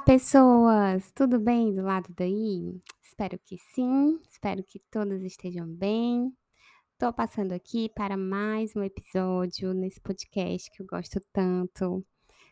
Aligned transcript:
Olá, 0.00 0.06
pessoas! 0.06 1.12
Tudo 1.14 1.38
bem 1.38 1.74
do 1.74 1.82
lado 1.82 2.08
daí? 2.16 2.80
Espero 3.02 3.38
que 3.44 3.58
sim, 3.74 4.18
espero 4.30 4.64
que 4.64 4.80
todas 4.90 5.22
estejam 5.22 5.66
bem. 5.68 6.32
Tô 6.98 7.12
passando 7.12 7.52
aqui 7.52 7.90
para 7.94 8.16
mais 8.16 8.74
um 8.74 8.82
episódio 8.82 9.74
nesse 9.74 10.00
podcast 10.00 10.70
que 10.70 10.80
eu 10.82 10.86
gosto 10.86 11.20
tanto. 11.34 12.02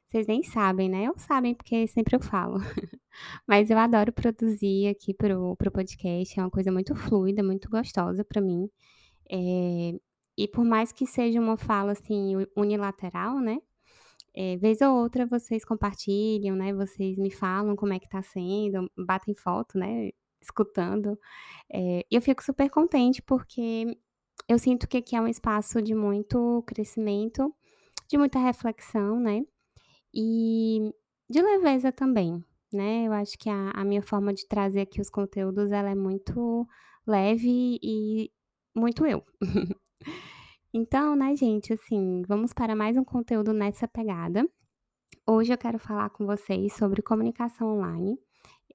Vocês 0.06 0.26
nem 0.26 0.42
sabem, 0.42 0.90
né? 0.90 1.08
Ou 1.08 1.18
sabem 1.18 1.54
porque 1.54 1.86
sempre 1.86 2.16
eu 2.16 2.20
falo. 2.20 2.58
Mas 3.48 3.70
eu 3.70 3.78
adoro 3.78 4.12
produzir 4.12 4.88
aqui 4.88 5.14
pro, 5.14 5.56
podcast, 5.72 6.38
é 6.38 6.42
uma 6.42 6.50
coisa 6.50 6.70
muito 6.70 6.94
fluida, 6.94 7.42
muito 7.42 7.70
gostosa 7.70 8.22
para 8.22 8.42
mim. 8.42 8.68
Eh, 9.30 9.98
e 10.36 10.46
por 10.48 10.66
mais 10.66 10.92
que 10.92 11.06
seja 11.06 11.40
uma 11.40 11.56
fala 11.56 11.92
assim 11.92 12.34
unilateral, 12.54 13.40
né? 13.40 13.58
Eh, 14.38 14.56
vez 14.58 14.80
ou 14.82 14.96
outra 14.96 15.26
vocês 15.26 15.64
compartilham, 15.64 16.56
né, 16.56 16.72
vocês 16.74 17.18
me 17.18 17.30
falam 17.30 17.76
como 17.76 17.92
é 17.94 17.98
que 18.00 18.08
tá 18.08 18.22
sendo, 18.22 18.90
batem 18.96 19.34
foto, 19.34 19.78
né, 19.78 20.10
escutando. 20.42 21.18
E 21.74 22.04
eu 22.16 22.22
fico 22.22 22.42
super 22.44 22.70
contente, 22.70 23.22
porque 23.22 23.86
eu 24.48 24.58
sinto 24.58 24.88
que 24.88 24.98
aqui 24.98 25.16
é 25.16 25.20
um 25.22 25.28
espaço 25.28 25.82
de 25.82 25.94
muito 25.94 26.62
crescimento, 26.66 27.54
de 28.10 28.18
muita 28.18 28.38
reflexão, 28.40 29.20
né, 29.20 29.42
e 30.14 30.92
de 31.30 31.42
leveza 31.42 31.92
também, 31.92 32.44
né. 32.72 33.06
Eu 33.08 33.12
acho 33.14 33.38
que 33.38 33.50
a 33.50 33.72
a 33.72 33.84
minha 33.84 34.02
forma 34.02 34.34
de 34.34 34.46
trazer 34.48 34.82
aqui 34.82 35.00
os 35.00 35.10
conteúdos, 35.10 35.72
ela 35.72 35.90
é 35.90 35.94
muito 35.96 36.66
leve 37.06 37.78
e 37.82 38.30
muito 38.76 39.06
eu. 39.06 39.24
Então, 40.72 41.16
né, 41.16 41.34
gente, 41.34 41.72
assim, 41.72 42.22
vamos 42.28 42.52
para 42.52 42.76
mais 42.76 42.96
um 42.96 43.04
conteúdo 43.04 43.52
nessa 43.54 43.88
pegada. 43.88 44.46
Hoje 45.26 45.52
eu 45.52 45.58
quero 45.58 45.78
falar 45.78 46.10
com 46.10 46.26
vocês 46.26 46.74
sobre 46.74 47.02
comunicação 47.02 47.78
online, 47.78 48.18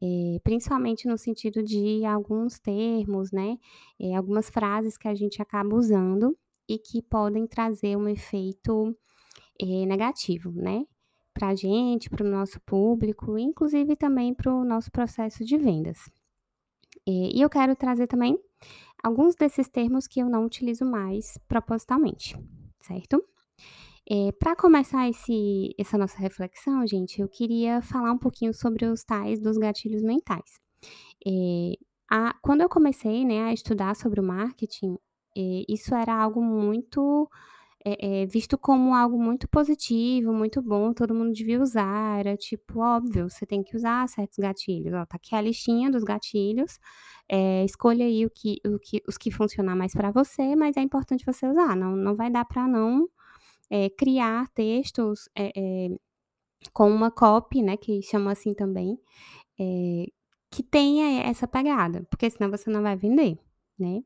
eh, 0.02 0.39
principalmente 0.44 1.08
no 1.08 1.17
sentido 1.17 1.63
de 1.63 2.05
alguns 2.05 2.59
termos, 2.59 3.31
né, 3.31 3.58
eh, 4.00 4.16
algumas 4.16 4.50
frases 4.50 4.97
que 4.97 5.08
a 5.08 5.16
gente 5.16 5.41
acaba 5.41 5.75
usando 5.75 6.38
e 6.69 6.80
que 6.80 7.02
podem 7.03 7.47
trazer 7.47 7.95
um 7.97 8.07
efeito, 8.09 8.97
eh, 9.61 9.85
negativo, 9.85 10.52
né, 10.52 10.85
para 11.33 11.50
a 11.50 11.55
gente, 11.55 12.09
para 12.09 12.25
o 12.25 12.30
nosso 12.30 12.59
público, 12.61 13.38
inclusive 13.38 13.95
também 13.95 14.33
para 14.33 14.53
o 14.53 14.66
nosso 14.66 14.91
processo 14.91 15.45
de 15.45 15.57
vendas. 15.57 16.00
E 17.05 17.41
eu 17.41 17.50
quero 17.50 17.75
trazer 17.75 18.07
também 18.07 18.38
alguns 19.03 19.35
desses 19.35 19.67
termos 19.69 20.07
que 20.07 20.21
eu 20.21 20.29
não 20.29 20.45
utilizo 20.45 20.85
mais 20.85 21.37
propositalmente, 21.47 22.35
certo? 22.79 23.23
para 24.37 24.53
começar 24.53 25.07
esse 25.07 25.73
essa 25.79 25.97
nossa 25.97 26.17
reflexão, 26.17 26.85
gente, 26.85 27.21
eu 27.21 27.29
queria 27.29 27.81
falar 27.81 28.11
um 28.11 28.17
pouquinho 28.17 28.53
sobre 28.53 28.85
os 28.85 29.01
tais 29.03 29.41
dos 29.41 29.57
gatilhos 29.57 30.03
mentais. 30.03 30.59
Eh, 31.25 31.75
a 32.11 32.33
quando 32.41 32.61
eu 32.61 32.69
comecei, 32.69 33.25
né, 33.25 33.45
a 33.45 33.53
estudar 33.53 33.95
sobre 33.95 34.19
o 34.19 34.23
marketing, 34.23 34.97
eh, 35.38 35.63
isso 35.69 35.95
era 35.95 36.13
algo 36.13 36.41
muito, 36.43 37.29
eh 37.85 38.23
eh, 38.23 38.25
visto 38.27 38.57
como 38.57 38.95
algo 38.95 39.17
muito 39.21 39.47
positivo, 39.49 40.33
muito 40.33 40.61
bom, 40.61 40.93
todo 40.93 41.13
mundo 41.15 41.33
devia 41.33 41.61
usar, 41.61 42.19
era 42.19 42.37
tipo, 42.37 42.79
óbvio, 42.81 43.29
você 43.29 43.45
tem 43.45 43.63
que 43.63 43.75
usar 43.77 44.07
certos 44.09 44.37
gatilhos, 44.39 44.93
ó, 44.93 45.05
tá 45.05 45.17
aqui 45.17 45.35
a 45.35 45.41
listinha 45.41 45.91
dos 45.91 46.03
gatilhos, 46.03 46.79
eh, 47.29 47.63
escolha 47.65 48.05
aí 48.05 48.25
o 48.25 48.29
que 48.31 48.57
o 48.65 48.79
que 48.79 49.01
os 49.07 49.17
que 49.17 49.31
funcionar 49.31 49.75
mais 49.75 49.93
para 49.93 50.11
você, 50.11 50.55
mas 50.55 50.77
é 50.77 50.81
importante 50.81 51.25
você 51.25 51.47
usar, 51.47 51.75
não 51.75 51.95
não 51.95 52.15
vai 52.15 52.31
dar 52.31 52.45
para 52.45 52.67
não 52.67 53.07
eh, 53.71 53.89
criar 53.97 54.47
textos, 54.55 55.29
eh, 55.37 55.51
com 56.73 56.89
uma 56.91 57.11
copy, 57.11 57.61
né, 57.63 57.77
que 57.77 58.01
chama 58.03 58.31
assim 58.33 58.53
também, 58.55 58.97
que 60.51 60.63
tenha 60.63 61.23
essa 61.23 61.47
pegada, 61.47 62.05
porque 62.11 62.29
senão 62.31 62.51
você 62.51 62.69
não 62.72 62.81
vai 62.83 62.95
vender, 62.97 63.38
né. 63.79 64.01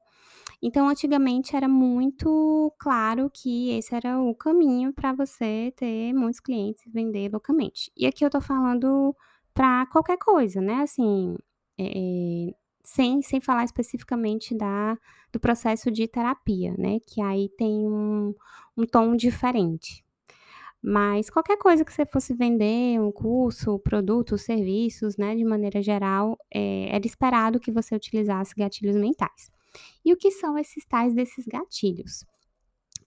Então 0.62 0.90
antigamente 0.90 1.56
era 1.56 1.68
muito 1.68 2.74
claro 2.80 3.30
que 3.32 3.70
esse 3.72 3.94
era 3.94 4.20
o 4.20 4.34
caminho 4.34 4.92
para 4.92 5.14
você 5.14 5.72
ter 5.76 6.14
muitos 6.14 6.40
clientes 6.40 6.84
e 6.86 6.90
vender 6.90 7.30
loucamente. 7.32 7.92
E 7.96 8.08
aqui 8.08 8.26
eu 8.26 8.30
tô 8.30 8.42
falando 8.42 9.16
para 9.54 9.86
qualquer 9.88 10.18
coisa, 10.18 10.60
né, 10.62 10.82
assim, 10.82 11.36
eh 11.78 12.50
eh, 12.50 12.54
sem 12.84 13.22
sem 13.22 13.40
falar 13.42 13.66
especificamente 13.66 14.56
da 14.58 14.98
do 15.32 15.40
processo 15.40 15.92
de 15.92 16.08
terapia, 16.08 16.74
né, 16.78 17.00
que 17.08 17.22
aí 17.22 17.50
tem 17.58 17.88
um 17.88 18.34
um 18.78 18.86
tom 18.86 19.16
diferente. 19.16 20.04
Mas 20.84 21.30
qualquer 21.30 21.58
coisa 21.58 21.86
que 21.86 21.94
você 21.94 22.06
fosse 22.06 22.34
vender, 22.36 23.00
um 23.02 23.12
curso, 23.12 23.80
produtos, 23.80 24.44
serviços, 24.44 25.18
né, 25.18 25.36
de 25.36 25.44
maneira 25.46 25.82
geral, 25.82 26.38
eh, 26.54 26.90
era 26.92 27.06
esperado 27.08 27.60
que 27.60 27.72
você 27.72 27.96
utilizasse 27.96 28.56
gatilhos 28.56 28.96
mentais. 28.98 29.52
E 30.06 30.14
o 30.14 30.18
que 30.18 30.32
são 30.32 30.58
esses 30.58 30.86
tais 30.86 31.14
desses 31.14 31.46
gatilhos? 31.48 32.26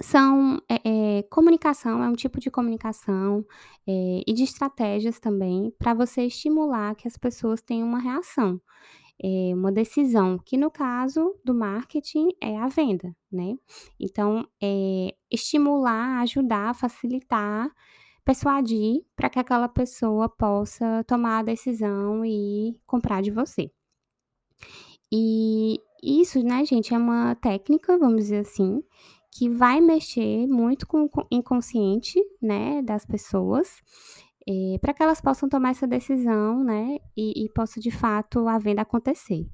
São, 0.02 0.60
eh 0.70 0.80
eh, 1.20 1.24
comunicação, 1.30 2.02
é 2.04 2.08
um 2.08 2.14
tipo 2.14 2.40
de 2.40 2.50
comunicação, 2.50 3.44
eh, 3.88 4.22
e 4.26 4.32
de 4.34 4.44
estratégias 4.44 5.20
também 5.20 5.72
para 5.78 5.94
você 5.94 6.22
estimular 6.26 6.94
que 6.96 7.08
as 7.08 7.16
pessoas 7.18 7.62
tenham 7.62 7.88
uma 7.88 8.00
reação, 8.00 8.60
eh, 9.22 9.52
uma 9.54 9.72
decisão, 9.72 10.38
que 10.38 10.56
no 10.58 10.70
caso 10.70 11.36
do 11.44 11.54
marketing 11.54 12.28
é 12.42 12.58
a 12.58 12.68
venda, 12.68 13.14
né. 13.32 13.56
Então, 14.00 14.46
eh, 14.62 15.14
estimular, 15.30 16.20
ajudar, 16.22 16.74
facilitar, 16.76 17.70
persuadir 18.24 19.02
para 19.16 19.30
que 19.30 19.38
aquela 19.40 19.68
pessoa 19.68 20.28
possa 20.28 21.04
tomar 21.06 21.40
a 21.40 21.44
decisão 21.44 22.24
e 22.24 22.78
comprar 22.86 23.22
de 23.22 23.30
você. 23.32 23.70
E 25.12 25.80
isso, 26.02 26.42
né, 26.42 26.64
gente, 26.64 26.94
é 26.94 26.98
uma 26.98 27.34
técnica, 27.36 27.98
vamos 27.98 28.22
dizer 28.24 28.38
assim, 28.40 28.82
que 29.32 29.48
vai 29.48 29.80
mexer 29.80 30.46
muito 30.46 30.86
com 30.86 31.04
o 31.04 31.08
co 31.08 31.26
inconsciente, 31.30 32.20
né, 32.42 32.82
das 32.82 33.04
pessoas, 33.06 33.80
para 34.80 34.94
que 34.94 35.02
elas 35.02 35.20
possam 35.20 35.48
tomar 35.48 35.70
essa 35.70 35.86
decisão, 35.86 36.64
né, 36.64 36.98
e 37.16 37.44
e 37.44 37.48
possa 37.50 37.80
de 37.80 37.90
fato 37.90 38.48
a 38.48 38.58
venda 38.58 38.82
acontecer. 38.82 39.46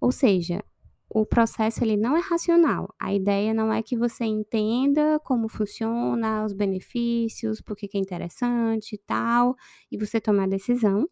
Ou 0.00 0.12
seja, 0.12 0.62
o 1.10 1.26
processo 1.26 1.84
ele 1.84 1.96
não 1.96 2.16
é 2.16 2.20
racional, 2.20 2.94
a 3.00 3.14
ideia 3.14 3.54
não 3.54 3.72
é 3.72 3.82
que 3.82 3.96
você 3.96 4.24
entenda 4.24 5.20
como 5.24 5.48
funciona, 5.48 6.44
os 6.44 6.52
benefícios, 6.52 7.60
por 7.60 7.76
que 7.76 7.88
é 7.94 7.98
interessante 8.00 8.94
e 8.96 8.98
tal, 8.98 9.56
e 9.92 9.98
você 9.98 10.20
tomar 10.20 10.44
a 10.44 10.46
decisão. 10.48 11.08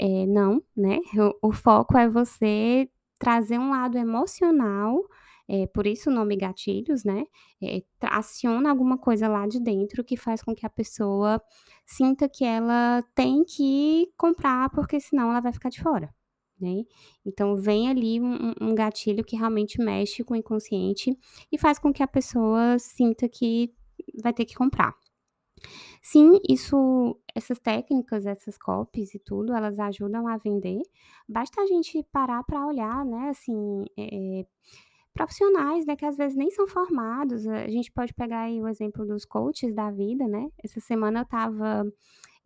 Eh, 0.00 0.26
não, 0.26 0.62
né, 0.76 0.98
o 1.42 1.48
o 1.50 1.52
foco 1.52 1.96
é 1.98 2.08
você 2.08 2.88
trazer 3.24 3.58
um 3.58 3.70
lado 3.70 3.96
emocional, 3.98 5.02
eh, 5.48 5.66
por 5.68 5.86
isso 5.86 6.10
o 6.10 6.12
nome 6.12 6.36
gatilhos, 6.36 7.04
né, 7.04 7.24
tra 7.98 8.18
aciona 8.18 8.70
alguma 8.70 8.98
coisa 8.98 9.28
lá 9.28 9.46
de 9.46 9.60
dentro 9.60 10.04
que 10.04 10.16
faz 10.16 10.42
com 10.42 10.54
que 10.54 10.66
a 10.66 10.70
pessoa 10.70 11.40
sinta 11.86 12.28
que 12.28 12.44
ela 12.44 13.02
tem 13.14 13.44
que 13.44 14.08
comprar, 14.16 14.70
porque 14.70 15.00
senão 15.00 15.30
ela 15.30 15.40
vai 15.40 15.52
ficar 15.52 15.70
de 15.70 15.82
fora, 15.82 16.10
né. 16.60 16.84
Então 17.26 17.56
vem 17.56 17.88
ali 17.90 18.20
um 18.20 18.52
um 18.60 18.74
gatilho 18.74 19.24
que 19.24 19.36
realmente 19.36 19.80
mexe 19.82 20.24
com 20.24 20.34
o 20.34 20.36
inconsciente 20.36 21.16
e 21.52 21.58
faz 21.58 21.78
com 21.78 21.92
que 21.92 22.02
a 22.02 22.08
pessoa 22.08 22.78
sinta 22.78 23.28
que 23.28 23.72
vai 24.22 24.32
ter 24.34 24.44
que 24.46 24.54
comprar. 24.56 24.94
Sim, 26.02 26.38
isso 26.48 27.18
essas 27.34 27.58
técnicas, 27.58 28.26
essas 28.26 28.56
copies 28.58 29.14
e 29.14 29.18
tudo, 29.18 29.52
elas 29.54 29.78
ajudam 29.78 30.26
a 30.28 30.36
vender. 30.36 30.82
Basta 31.28 31.60
a 31.62 31.66
gente 31.66 32.02
parar 32.12 32.42
para 32.44 32.66
olhar, 32.66 33.04
né, 33.04 33.30
assim, 33.30 33.84
eh 33.96 34.40
eh, 34.42 34.46
profissionais, 35.14 35.86
né, 35.86 35.96
que 35.96 36.06
às 36.06 36.16
vezes 36.16 36.36
nem 36.36 36.50
são 36.50 36.66
formados. 36.68 37.46
A 37.48 37.68
gente 37.68 37.92
pode 37.92 38.14
pegar 38.14 38.42
aí 38.42 38.60
o 38.62 38.68
exemplo 38.68 39.06
dos 39.06 39.24
coaches 39.24 39.74
da 39.74 39.90
vida, 39.90 40.26
né. 40.28 40.48
Essa 40.64 40.80
semana 40.80 41.20
eu 41.20 41.24
estava, 41.24 41.84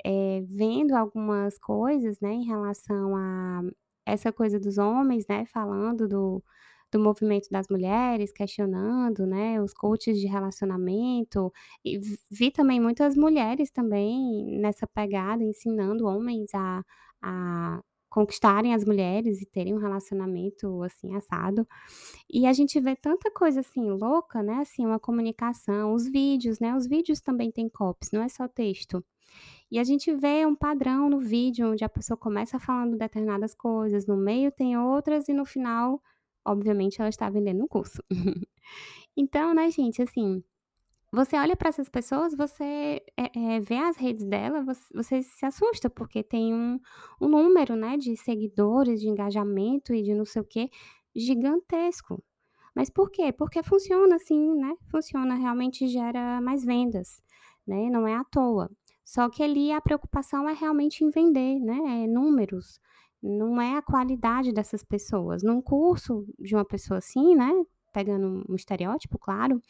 eh, 0.05 0.43
vendo 0.49 0.95
algumas 0.95 1.59
coisas, 1.59 2.21
né, 2.21 2.33
em 2.35 2.45
relação 2.47 3.17
a 3.17 3.63
essa 4.07 4.33
coisa 4.33 4.61
dos 4.61 4.79
homens, 4.79 5.27
né, 5.29 5.47
falando 5.47 6.09
do 6.09 6.43
do 6.93 6.99
movimento 7.01 7.49
das 7.51 7.67
mulheres, 7.71 8.33
questionando, 8.33 9.27
né, 9.27 9.61
os 9.63 9.73
coaches 9.75 10.19
de 10.21 10.27
relacionamento, 10.27 11.53
e 11.85 11.99
vi 12.31 12.51
também 12.51 12.81
muitas 12.81 13.17
mulheres 13.17 13.71
também 13.71 14.59
nessa 14.61 14.87
pegada, 14.87 15.43
ensinando 15.45 16.07
homens 16.07 16.51
a 16.55 16.83
a 17.23 17.81
conquistarem 18.11 18.75
as 18.75 18.85
mulheres 18.85 19.43
e 19.43 19.47
terem 19.47 19.75
um 19.75 19.79
relacionamento, 19.79 20.83
assim, 20.83 21.15
assado. 21.15 21.67
E 22.31 22.47
a 22.47 22.53
gente 22.53 22.81
vê 22.81 22.97
tanta 22.97 23.31
coisa, 23.31 23.61
assim, 23.61 23.91
louca, 23.91 24.43
né, 24.43 24.57
assim, 24.61 24.87
uma 24.87 24.99
comunicação, 25.01 25.95
os 25.95 26.07
vídeos, 26.09 26.59
né, 26.61 26.75
os 26.77 26.87
vídeos 26.87 27.21
também 27.21 27.51
têm 27.51 27.69
copies, 27.69 28.11
não 28.13 28.23
é 28.23 28.29
só 28.29 28.49
texto. 28.49 29.05
E 29.71 29.79
a 29.79 29.85
gente 29.85 30.13
vê 30.15 30.47
um 30.47 30.55
padrão 30.57 31.11
no 31.11 31.21
vídeo 31.21 31.71
onde 31.73 31.85
a 31.85 31.89
pessoa 31.89 32.17
começa 32.17 32.59
falando 32.59 32.97
determinadas 32.97 33.55
coisas, 33.55 34.07
no 34.07 34.17
meio 34.17 34.51
tem 34.53 34.79
outras 34.79 35.29
e 35.29 35.33
no 35.35 35.45
final 35.47 36.03
Obviamente 36.53 37.01
ela 37.01 37.09
está 37.11 37.29
vendendo 37.31 37.65
um 37.65 37.69
curso. 37.69 38.03
Então, 39.17 39.55
né, 39.55 39.71
gente, 39.71 40.03
assim, 40.03 40.43
você 41.13 41.37
olha 41.39 41.57
para 41.57 41.69
essas 41.71 41.89
pessoas, 41.89 42.35
você, 42.37 43.03
eh 43.17 43.31
eh, 43.37 43.61
vê 43.61 43.77
as 43.79 43.97
redes 43.97 44.25
dela, 44.25 44.63
voc 44.65 44.79
você 44.95 45.23
se 45.23 45.47
assusta, 45.47 45.91
porque 45.91 46.23
tem 46.25 46.55
um 46.55 46.79
um 47.21 47.29
número, 47.29 47.77
né, 47.77 47.97
de 47.99 48.17
seguidores, 48.17 49.01
de 49.03 49.09
engajamento 49.09 49.95
e 49.95 50.03
de 50.03 50.15
não 50.15 50.25
sei 50.27 50.43
o 50.43 50.47
quê, 50.47 50.71
gigantesco. 51.17 52.23
Mas 52.77 52.91
por 52.91 53.11
quê? 53.11 53.33
Porque 53.33 53.63
funciona 53.63 54.17
assim, 54.17 54.55
né, 54.57 54.75
funciona, 54.91 55.35
realmente 55.37 55.89
gera 55.89 56.41
mais 56.43 56.65
vendas, 56.65 57.23
né, 57.67 57.91
não 57.91 58.07
é 58.09 58.15
à 58.17 58.25
toa. 58.25 58.71
Só 59.05 59.29
que 59.31 59.43
ali 59.43 59.73
a 59.73 59.81
preocupação 59.83 60.49
é 60.49 60.55
realmente 60.55 61.05
em 61.05 61.11
vender, 61.11 61.61
né, 61.61 62.05
é 62.05 62.07
números, 62.09 62.81
não 63.23 63.61
é 63.61 63.77
a 63.77 63.83
qualidade 63.83 64.53
dessas 64.53 64.83
pessoas. 64.85 65.43
Num 65.43 65.61
curso 65.63 66.27
de 66.39 66.55
uma 66.55 66.65
pessoa 66.65 66.99
assim, 66.99 67.35
né, 67.37 67.51
pegando 67.93 68.45
um 68.49 68.55
estereótipo, 68.55 69.19
claro, 69.19 69.61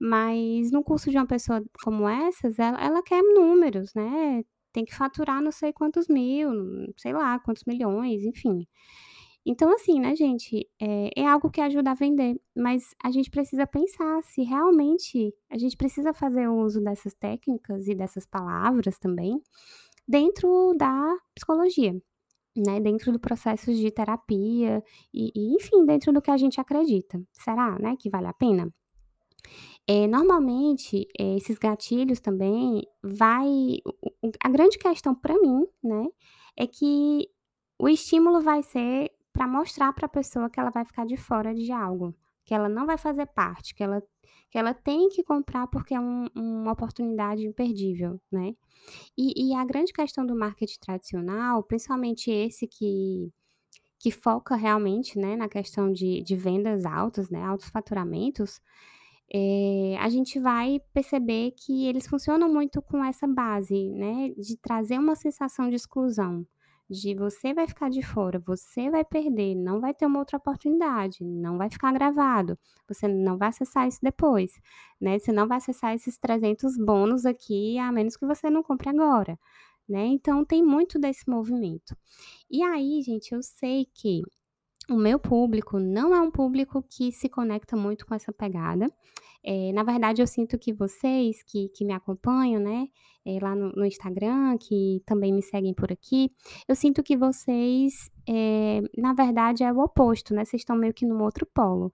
mas 0.00 0.70
num 0.72 0.82
curso 0.82 1.10
de 1.10 1.16
uma 1.18 1.26
pessoa 1.26 1.62
como 1.84 2.08
essas, 2.08 2.58
ela 2.58 2.80
ela 2.80 3.02
quer 3.02 3.22
números, 3.22 3.92
né, 3.94 4.42
tem 4.72 4.84
que 4.84 4.94
faturar 4.94 5.42
não 5.42 5.52
sei 5.52 5.72
quantos 5.72 6.08
mil, 6.08 6.50
sei 6.96 7.12
lá 7.12 7.38
quantos 7.40 7.64
milhões, 7.66 8.22
enfim. 8.24 8.66
Então 9.46 9.72
assim, 9.72 10.00
né, 10.00 10.14
gente, 10.16 10.68
eh, 10.80 11.10
é 11.16 11.26
algo 11.26 11.50
que 11.50 11.60
ajuda 11.60 11.92
a 11.92 11.94
vender, 11.94 12.40
mas 12.56 12.94
a 13.02 13.10
gente 13.10 13.30
precisa 13.30 13.66
pensar 13.66 14.22
se 14.22 14.42
realmente 14.42 15.34
a 15.50 15.58
gente 15.58 15.76
precisa 15.76 16.12
fazer 16.14 16.48
uso 16.48 16.80
dessas 16.82 17.14
técnicas 17.14 17.88
e 17.88 17.94
dessas 17.94 18.26
palavras 18.26 18.98
também, 18.98 19.40
dentro 20.06 20.74
da 20.78 21.16
psicologia, 21.34 21.94
né, 22.60 22.80
dentro 22.80 23.12
do 23.12 23.20
processo 23.20 23.72
de 23.74 23.90
terapia 23.90 24.82
e 25.14 25.30
e 25.34 25.54
enfim, 25.56 25.84
dentro 25.86 26.12
do 26.12 26.22
que 26.22 26.30
a 26.30 26.36
gente 26.36 26.60
acredita. 26.60 27.20
Será, 27.32 27.78
né, 27.78 27.96
que 27.98 28.10
vale 28.10 28.26
a 28.28 28.32
pena? 28.34 28.72
Eh, 29.86 30.06
normalmente, 30.06 31.06
eh, 31.18 31.36
esses 31.36 31.58
gatilhos 31.58 32.20
também 32.20 32.82
vai 33.02 33.46
a 34.44 34.48
grande 34.50 34.78
questão 34.78 35.14
pra 35.14 35.34
mim, 35.40 35.66
né, 35.82 36.04
é 36.56 36.66
que 36.66 37.28
o 37.78 37.88
estímulo 37.88 38.40
vai 38.42 38.62
ser 38.62 39.10
pra 39.32 39.46
mostrar 39.48 39.92
pra 39.94 40.08
pessoa 40.08 40.50
que 40.50 40.60
ela 40.60 40.70
vai 40.70 40.84
ficar 40.84 41.06
de 41.06 41.16
fora 41.16 41.54
de 41.54 41.72
algo, 41.72 42.14
que 42.48 42.54
ela 42.54 42.68
não 42.70 42.86
vai 42.86 42.98
fazer 42.98 43.26
parte, 43.28 43.74
que 43.76 43.84
ela 43.84 44.02
que 44.50 44.58
ela 44.58 44.74
tem 44.74 45.10
que 45.10 45.22
comprar 45.24 45.66
porque 45.68 45.94
é 45.94 46.00
um 46.00 46.26
uma 46.36 46.72
oportunidade 46.72 47.46
imperdível, 47.46 48.20
né. 48.32 48.54
E 49.18 49.50
e 49.50 49.54
a 49.54 49.64
grande 49.66 49.92
questão 49.92 50.26
do 50.26 50.36
marketing 50.36 50.80
tradicional, 50.80 51.62
principalmente 51.64 52.30
esse 52.30 52.66
que 52.68 53.32
que 54.00 54.10
foca 54.12 54.56
realmente, 54.56 55.18
né, 55.18 55.36
na 55.36 55.48
questão 55.48 55.92
de 55.92 56.22
de 56.22 56.36
vendas 56.36 56.84
altas, 56.86 57.30
né, 57.30 57.42
altos 57.44 57.68
faturamentos, 57.70 58.60
eh, 59.34 59.96
a 60.00 60.08
gente 60.10 60.38
vai 60.40 60.80
perceber 60.94 61.52
que 61.52 61.86
eles 61.88 62.06
funcionam 62.08 62.52
muito 62.52 62.82
com 62.82 63.04
essa 63.04 63.26
base, 63.28 63.90
né, 63.90 64.30
de 64.38 64.56
trazer 64.58 64.98
uma 64.98 65.16
sensação 65.16 65.68
de 65.70 65.76
exclusão, 65.76 66.46
de 66.88 67.14
você 67.14 67.52
vai 67.52 67.66
ficar 67.66 67.90
de 67.90 68.02
fora, 68.02 68.38
você 68.38 68.90
vai 68.90 69.04
perder, 69.04 69.54
não 69.54 69.80
vai 69.80 69.92
ter 69.92 70.06
uma 70.06 70.18
outra 70.18 70.38
oportunidade, 70.38 71.22
não 71.22 71.58
vai 71.58 71.70
ficar 71.70 71.92
gravado, 71.92 72.58
você 72.86 73.06
não 73.06 73.36
vai 73.36 73.48
acessar 73.48 73.86
isso 73.86 73.98
depois, 74.02 74.52
né, 75.00 75.18
você 75.18 75.30
não 75.30 75.46
vai 75.46 75.58
acessar 75.58 75.94
esses 75.94 76.18
300 76.18 76.76
bônus 76.78 77.26
aqui, 77.26 77.78
a 77.78 77.92
menos 77.92 78.16
que 78.16 78.26
você 78.26 78.48
não 78.48 78.62
compre 78.62 78.88
agora, 78.88 79.38
né, 79.88 80.06
então 80.06 80.44
tem 80.44 80.62
muito 80.62 80.98
desse 80.98 81.28
movimento. 81.28 81.96
E 82.50 82.62
aí, 82.62 83.02
gente, 83.02 83.34
eu 83.34 83.42
sei 83.42 83.86
que 83.92 84.22
o 84.88 84.96
meu 84.96 85.18
público 85.18 85.78
não 85.78 86.14
é 86.14 86.20
um 86.20 86.30
público 86.30 86.82
que 86.82 87.12
se 87.12 87.28
conecta 87.28 87.76
muito 87.76 88.06
com 88.06 88.14
essa 88.14 88.32
pegada, 88.32 88.90
eh, 89.44 89.72
na 89.72 89.82
verdade 89.84 90.22
eu 90.22 90.26
sinto 90.26 90.58
que 90.58 90.72
vocês 90.72 91.42
que 91.44 91.68
que 91.74 91.84
me 91.84 91.92
acompanham, 91.94 92.60
né, 92.60 92.86
eh, 93.26 93.38
lá 93.42 93.54
no 93.54 93.70
no 93.72 93.84
Instagram, 93.86 94.56
que 94.58 95.02
também 95.06 95.32
me 95.32 95.42
seguem 95.42 95.74
por 95.74 95.92
aqui, 95.92 96.30
eu 96.68 96.74
sinto 96.76 97.02
que 97.02 97.16
vocês, 97.16 98.10
eh, 98.28 98.80
na 98.96 99.12
verdade 99.14 99.62
é 99.64 99.72
o 99.72 99.78
oposto, 99.80 100.34
né, 100.34 100.44
vocês 100.44 100.60
estão 100.62 100.76
meio 100.76 100.94
que 100.94 101.06
num 101.06 101.22
outro 101.22 101.46
polo, 101.54 101.92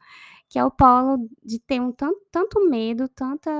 que 0.48 0.58
é 0.58 0.64
o 0.64 0.70
polo 0.70 1.28
de 1.44 1.58
ter 1.60 1.80
um 1.80 1.92
tan 1.92 2.12
tanto 2.32 2.68
medo, 2.68 3.08
tanta 3.08 3.50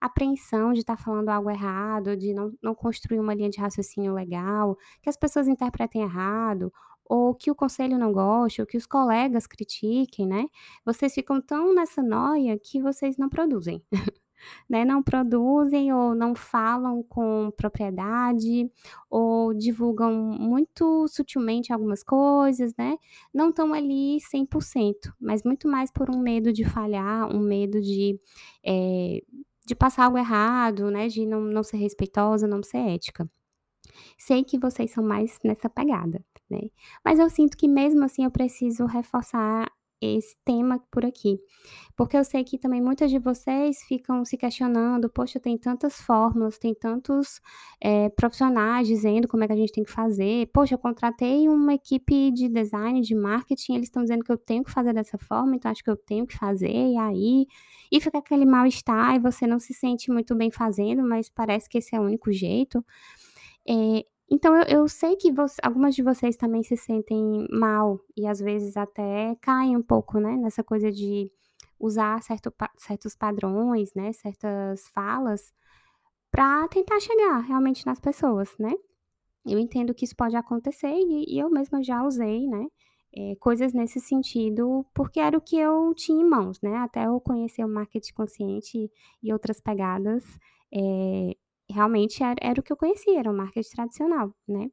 apreensão 0.00 0.72
de 0.72 0.80
estar 0.80 0.96
falando 0.96 1.28
algo 1.28 1.50
errado, 1.50 2.16
de 2.16 2.32
não 2.34 2.52
não 2.62 2.74
construir 2.74 3.20
uma 3.20 3.34
linha 3.34 3.50
de 3.50 3.60
raciocínio 3.60 4.14
legal, 4.14 4.76
que 5.02 5.08
as 5.10 5.16
pessoas 5.16 5.48
interpretem 5.48 6.02
errado, 6.02 6.72
ou 7.10 7.34
que 7.34 7.50
o 7.50 7.54
conselho 7.56 7.98
não 7.98 8.12
goste, 8.12 8.60
ou 8.60 8.66
que 8.66 8.76
os 8.76 8.86
colegas 8.86 9.44
critiquem, 9.46 10.26
né, 10.28 10.46
vocês 10.84 11.12
ficam 11.12 11.40
tão 11.40 11.74
nessa 11.74 12.02
noia 12.02 12.56
que 12.58 12.80
vocês 12.80 13.16
não 13.18 13.28
produzem, 13.28 13.82
né, 14.70 14.84
não 14.84 15.02
produzem 15.02 15.92
ou 15.92 16.14
não 16.14 16.34
falam 16.36 17.02
com 17.02 17.52
propriedade, 17.56 18.70
ou 19.10 19.52
divulgam 19.54 20.12
muito 20.14 21.08
sutilmente 21.08 21.72
algumas 21.72 22.04
coisas, 22.04 22.72
né, 22.78 22.96
não 23.34 23.50
estão 23.50 23.74
ali 23.74 24.18
100%, 24.20 25.12
mas 25.20 25.42
muito 25.44 25.68
mais 25.68 25.90
por 25.90 26.10
um 26.14 26.20
medo 26.20 26.52
de 26.52 26.64
falhar, 26.64 27.28
um 27.34 27.40
medo 27.40 27.80
de, 27.80 28.20
eh, 28.64 29.20
de 29.66 29.74
passar 29.74 30.04
algo 30.06 30.18
errado, 30.18 30.90
né, 30.92 31.08
de 31.08 31.26
não 31.26 31.40
não 31.42 31.62
ser 31.64 31.78
respeitosa, 31.78 32.46
não 32.46 32.62
ser 32.62 32.78
ética. 32.78 33.28
Sei 34.18 34.44
que 34.44 34.58
vocês 34.58 34.90
são 34.92 35.04
mais 35.04 35.38
nessa 35.44 35.68
pegada, 35.70 36.24
né, 36.50 36.60
mas 37.04 37.18
eu 37.18 37.28
sinto 37.30 37.56
que 37.56 37.68
mesmo 37.68 38.04
assim 38.04 38.24
eu 38.24 38.30
preciso 38.30 38.86
reforçar 38.86 39.70
esse 40.02 40.34
tema 40.46 40.80
por 40.90 41.04
aqui, 41.04 41.38
porque 41.96 42.16
eu 42.16 42.24
sei 42.24 42.44
que 42.44 42.58
também 42.58 42.80
muitas 42.82 43.10
de 43.10 43.18
vocês 43.18 43.82
ficam 43.88 44.24
se 44.24 44.36
questionando: 44.36 45.10
"Poxa, 45.10 45.40
tem 45.40 45.58
tantas 45.58 46.00
fórmulas, 46.00 46.58
tem 46.58 46.74
tantos, 46.74 47.40
eh, 47.82 48.08
profissionais 48.10 48.88
dizendo 48.88 49.28
como 49.28 49.44
é 49.44 49.46
que 49.46 49.52
a 49.52 49.56
gente 49.56 49.72
tem 49.72 49.84
que 49.84 49.90
fazer. 49.90 50.48
Poxa, 50.54 50.74
eu 50.74 50.78
contratei 50.78 51.48
uma 51.48 51.74
equipe 51.74 52.30
de 52.32 52.48
design, 52.48 53.00
de 53.02 53.14
marketing, 53.14 53.74
eles 53.74 53.88
estão 53.88 54.02
dizendo 54.02 54.24
que 54.24 54.32
eu 54.32 54.38
tenho 54.38 54.64
que 54.64 54.70
fazer 54.72 54.92
dessa 54.94 55.18
forma, 55.18 55.56
então 55.56 55.70
acho 55.70 55.84
que 55.84 55.90
eu 55.90 55.96
tenho 55.96 56.26
que 56.26 56.36
fazer, 56.36 56.70
e 56.72 56.96
aí?". 56.98 57.46
E 57.92 58.00
fica 58.00 58.18
aquele 58.18 58.46
mal-estar 58.46 59.16
e 59.16 59.18
você 59.20 59.46
não 59.46 59.58
se 59.58 59.74
sente 59.74 60.10
muito 60.10 60.34
bem 60.34 60.50
fazendo, 60.50 61.02
mas 61.06 61.28
parece 61.28 61.68
que 61.68 61.78
esse 61.78 61.94
é 61.94 62.00
o 62.00 62.04
único 62.04 62.32
jeito. 62.32 62.84
Eh, 63.68 64.04
então 64.30 64.54
eu 64.56 64.64
eu 64.80 64.88
sei 64.88 65.16
que 65.16 65.32
voc 65.32 65.50
algumas 65.62 65.94
de 65.94 66.02
vocês 66.02 66.36
também 66.36 66.62
se 66.62 66.76
sentem 66.76 67.46
mal 67.50 68.00
e 68.16 68.26
às 68.26 68.40
vezes 68.40 68.76
até 68.76 69.36
caem 69.42 69.76
um 69.76 69.82
pouco, 69.82 70.18
né, 70.20 70.36
nessa 70.36 70.62
coisa 70.64 70.90
de 70.92 71.30
usar 71.78 72.22
certo 72.22 72.52
certos 72.76 73.16
padrões, 73.16 73.92
né, 73.94 74.12
certas 74.12 74.88
falas, 74.90 75.52
pra 76.30 76.68
tentar 76.68 77.00
chegar 77.00 77.40
realmente 77.40 77.86
nas 77.86 78.00
pessoas, 78.00 78.50
né. 78.58 78.72
Eu 79.46 79.58
entendo 79.58 79.94
que 79.94 80.04
isso 80.04 80.16
pode 80.16 80.36
acontecer 80.36 80.88
e 80.92 81.24
e 81.36 81.38
eu 81.40 81.50
mesma 81.50 81.82
já 81.82 82.04
usei, 82.04 82.46
né, 82.48 82.66
eh, 83.16 83.36
coisas 83.40 83.72
nesse 83.74 84.00
sentido, 84.00 84.86
porque 84.94 85.20
era 85.20 85.36
o 85.38 85.40
que 85.42 85.56
eu 85.58 85.94
tinha 85.94 86.22
em 86.22 86.28
mãos, 86.28 86.60
né, 86.62 86.76
até 86.78 87.06
eu 87.06 87.20
conhecer 87.20 87.64
o 87.64 87.68
marketing 87.68 88.14
consciente 88.14 88.90
e 89.22 89.32
outras 89.32 89.60
pegadas, 89.60 90.24
eh, 90.74 91.36
realmente 91.72 92.22
era 92.22 92.36
era 92.42 92.60
o 92.60 92.62
que 92.62 92.72
eu 92.72 92.76
conhecia, 92.76 93.18
era 93.18 93.30
o 93.30 93.34
marketing 93.36 93.70
tradicional, 93.70 94.34
né. 94.48 94.70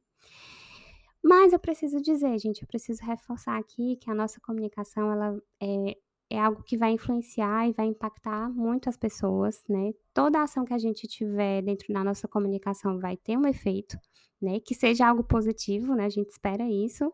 Mas 1.22 1.52
eu 1.52 1.58
preciso 1.58 2.00
dizer, 2.00 2.38
gente, 2.38 2.62
eu 2.62 2.68
preciso 2.68 3.04
reforçar 3.04 3.58
aqui 3.58 3.96
que 3.96 4.10
a 4.10 4.14
nossa 4.14 4.40
comunicação 4.40 5.10
ela 5.12 5.40
é 5.62 5.96
é 6.30 6.38
algo 6.38 6.62
que 6.62 6.76
vai 6.76 6.90
influenciar 6.92 7.66
e 7.68 7.72
vai 7.72 7.86
impactar 7.86 8.50
muito 8.50 8.86
as 8.88 8.98
pessoas, 8.98 9.62
né, 9.66 9.92
toda 10.12 10.42
ação 10.42 10.62
que 10.62 10.74
a 10.74 10.78
gente 10.78 11.08
tiver 11.08 11.62
dentro 11.62 11.90
da 11.90 12.04
nossa 12.04 12.28
comunicação 12.28 12.98
vai 13.00 13.16
ter 13.16 13.38
um 13.38 13.46
efeito, 13.46 13.96
né, 14.40 14.60
que 14.60 14.74
seja 14.74 15.08
algo 15.08 15.24
positivo, 15.24 15.94
né, 15.94 16.04
a 16.04 16.08
gente 16.10 16.28
espera 16.28 16.64
isso, 16.68 17.10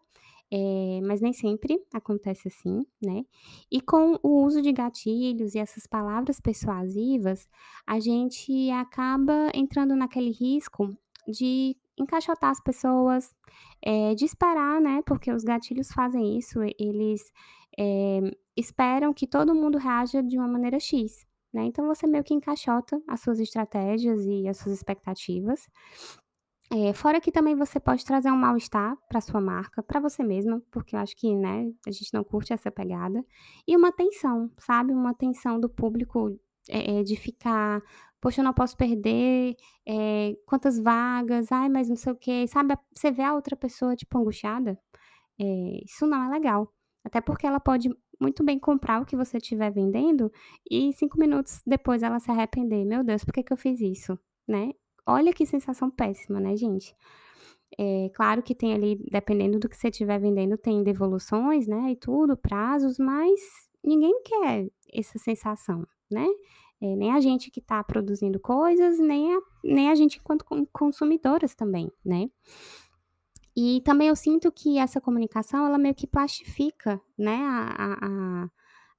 eh, 0.55 1.01
mas 1.09 1.21
nem 1.23 1.33
sempre 1.35 1.75
acontece 1.95 2.49
assim, 2.49 2.87
né. 3.03 3.25
E 3.73 3.81
com 3.83 4.19
o 4.23 4.45
uso 4.47 4.63
de 4.63 4.73
gatilhos 4.73 5.55
e 5.55 5.59
essas 5.61 5.87
palavras 5.87 6.41
persuasivas, 6.41 7.49
a 7.87 8.01
gente 8.01 8.71
acaba 8.73 9.51
entrando 9.55 9.97
naquele 9.97 10.31
risco 10.33 10.97
de 11.29 11.77
encaixotar 11.99 12.51
as 12.53 12.61
pessoas, 12.63 13.35
de 14.17 14.25
esperar, 14.25 14.81
né, 14.81 15.03
porque 15.07 15.33
os 15.33 15.45
gatilhos 15.45 15.89
fazem 15.93 16.39
isso, 16.39 16.61
eles, 16.79 17.23
eh, 17.79 18.21
esperam 18.57 19.13
que 19.15 19.27
todo 19.27 19.55
mundo 19.55 19.79
reaja 19.79 20.23
de 20.23 20.39
uma 20.39 20.49
maneira 20.49 20.79
"x", 20.81 21.27
né, 21.55 21.65
então 21.67 21.87
você 21.87 22.07
meio 22.07 22.25
que 22.25 22.35
encaixota 22.35 23.01
as 23.09 23.21
suas 23.23 23.41
estratégias 23.41 24.25
e 24.27 24.49
as 24.49 24.59
suas 24.59 24.75
expectativas. 24.77 25.69
Eh, 26.73 26.93
fora 26.95 27.21
que 27.21 27.31
também 27.31 27.55
você 27.55 27.79
pode 27.79 28.05
trazer 28.05 28.31
um 28.31 28.37
mal-estar 28.37 28.97
pra 29.09 29.21
sua 29.21 29.41
marca, 29.41 29.83
pra 29.83 30.01
você 30.01 30.23
mesma, 30.25 30.63
porque 30.71 30.97
eu 30.97 31.01
acho 31.01 31.15
que, 31.17 31.35
né, 31.37 31.71
a 31.87 31.91
gente 31.91 32.13
não 32.15 32.25
curte 32.25 32.53
essa 32.53 32.71
pegada, 32.71 33.23
e 33.69 33.77
uma 33.77 33.93
tensão, 33.93 34.51
sabe, 34.59 34.93
uma 34.93 35.15
tensão 35.15 35.61
do 35.61 35.69
público, 35.69 36.31
eh 36.69 37.01
eh, 37.01 37.03
de 37.03 37.17
ficar: 37.17 37.83
"Poxa, 38.21 38.41
eu 38.41 38.45
não 38.45 38.55
posso 38.55 38.77
perder, 38.77 39.55
eh, 39.87 40.37
quantas 40.47 40.79
vagas, 40.81 41.53
ai, 41.53 41.69
mas 41.69 41.89
não 41.89 41.97
sei 41.97 42.13
o 42.13 42.17
quê", 42.17 42.47
sabe, 42.49 42.75
você 42.93 43.11
vê 43.11 43.23
a 43.23 43.35
outra 43.35 43.55
pessoa, 43.57 43.95
tipo, 43.95 44.17
angustiada, 44.19 44.79
eh, 45.41 45.81
isso 45.85 46.07
não 46.07 46.25
é 46.25 46.31
legal, 46.31 46.73
até 47.05 47.21
porque 47.21 47.47
ela 47.47 47.61
pode 47.61 47.91
muito 48.21 48.45
bem 48.45 48.59
comprar 48.59 49.03
o 49.03 49.07
que 49.07 49.17
você 49.17 49.39
estiver 49.39 49.71
vendendo 49.73 50.33
e 50.71 50.93
5 50.95 51.19
minutos 51.19 51.63
depois 51.67 52.03
ela 52.03 52.21
se 52.21 52.31
arrepender: 52.31 52.85
"Meu 52.87 53.05
Deus, 53.05 53.25
por 53.25 53.35
que 53.35 53.43
que 53.45 53.53
eu 53.53 53.57
fiz 53.59 53.81
isso?", 53.81 54.19
né. 54.49 54.71
Olha 55.07 55.33
que 55.33 55.45
sensação 55.47 55.91
péssima, 55.91 56.41
né, 56.41 56.57
gente. 56.57 56.95
É 57.79 58.11
claro 58.15 58.43
que 58.43 58.55
tem 58.55 58.73
ali, 58.75 58.97
dependendo 59.11 59.59
do 59.59 59.69
que 59.69 59.77
você 59.77 59.89
estiver 59.89 60.19
vendendo, 60.21 60.57
tem 60.59 60.83
devoluções, 60.83 61.67
né, 61.67 61.91
e 61.93 61.97
tudo, 61.97 62.37
prazos, 62.37 62.99
mas 62.99 63.41
ninguém 63.85 64.23
quer 64.25 64.69
essa 64.93 65.19
sensação, 65.19 65.87
né. 66.11 66.27
Eh, 66.83 66.97
nem 66.97 67.13
a 67.13 67.21
gente 67.21 67.51
que 67.51 67.61
está 67.61 67.83
produzindo 67.85 68.39
coisas, 68.41 68.99
nem 69.01 69.35
a 69.35 69.41
nem 69.65 69.91
a 69.91 69.95
gente 69.95 70.19
enquanto 70.19 70.45
con 70.45 70.67
consumidoras 70.73 71.55
também, 71.55 71.91
né. 72.05 72.29
E 73.57 73.81
também 73.85 74.09
eu 74.09 74.17
sinto 74.17 74.51
que 74.51 74.79
essa 74.79 75.01
comunicação 75.01 75.65
ela 75.67 75.79
meio 75.79 75.95
que 75.95 76.07
plastifica, 76.07 77.01
né, 77.19 77.37
a 77.45 78.45
a 78.45 78.49